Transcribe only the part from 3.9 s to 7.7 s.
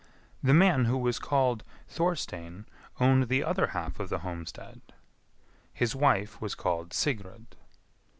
of the homestead. His wife was called Sigrid.